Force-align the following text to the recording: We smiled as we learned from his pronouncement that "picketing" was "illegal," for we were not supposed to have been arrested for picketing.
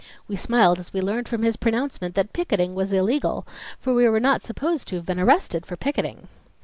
We 0.27 0.35
smiled 0.35 0.79
as 0.79 0.91
we 0.93 0.99
learned 0.99 1.29
from 1.29 1.43
his 1.43 1.55
pronouncement 1.57 2.15
that 2.15 2.33
"picketing" 2.33 2.73
was 2.73 2.91
"illegal," 2.91 3.45
for 3.79 3.93
we 3.93 4.09
were 4.09 4.19
not 4.19 4.41
supposed 4.41 4.87
to 4.87 4.95
have 4.95 5.05
been 5.05 5.19
arrested 5.19 5.63
for 5.63 5.75
picketing. 5.77 6.27